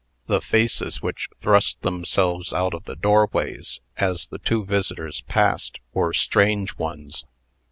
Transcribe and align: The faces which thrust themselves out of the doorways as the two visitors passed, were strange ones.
The 0.25 0.41
faces 0.41 1.03
which 1.03 1.29
thrust 1.41 1.83
themselves 1.83 2.53
out 2.53 2.73
of 2.73 2.85
the 2.85 2.95
doorways 2.95 3.81
as 3.97 4.25
the 4.25 4.39
two 4.39 4.65
visitors 4.65 5.21
passed, 5.27 5.79
were 5.93 6.11
strange 6.11 6.75
ones. 6.79 7.23